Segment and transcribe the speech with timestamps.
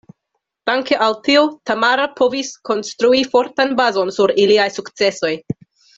[0.69, 5.35] Danke al tio, Tamara povis konstrui fortan bazon sur iliaj sukcesoj.